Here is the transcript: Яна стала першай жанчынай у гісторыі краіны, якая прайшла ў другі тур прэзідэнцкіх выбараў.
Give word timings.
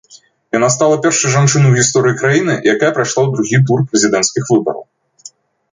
Яна 0.57 0.69
стала 0.75 0.95
першай 1.03 1.33
жанчынай 1.35 1.73
у 1.75 1.77
гісторыі 1.81 2.17
краіны, 2.23 2.53
якая 2.75 2.91
прайшла 2.97 3.21
ў 3.23 3.29
другі 3.37 3.57
тур 3.69 3.79
прэзідэнцкіх 3.91 4.43
выбараў. 4.55 4.83